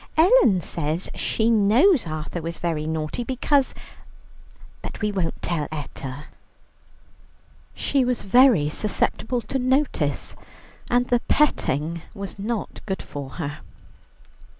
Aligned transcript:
"Ellen 0.17 0.61
says 0.61 1.09
she 1.13 1.51
knows 1.51 2.07
Arthur 2.07 2.41
was 2.41 2.57
very 2.57 2.87
naughty, 2.87 3.23
because... 3.23 3.75
But 4.81 4.99
we 4.99 5.11
won't 5.11 5.39
tell 5.43 5.67
Etta." 5.71 6.23
She 7.75 8.03
was 8.03 8.23
very 8.23 8.67
susceptible 8.67 9.41
to 9.41 9.59
notice, 9.59 10.35
and 10.89 11.07
the 11.09 11.19
petting 11.27 12.01
was 12.15 12.39
not 12.39 12.83
good 12.87 13.03
for 13.03 13.29
her. 13.33 13.59